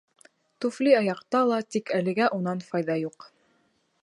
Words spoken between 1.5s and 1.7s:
ла,